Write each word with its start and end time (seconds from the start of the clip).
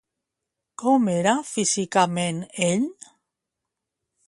Com 0.83 1.09
era 1.15 1.35
físicament 1.51 2.41
ell? 2.71 2.89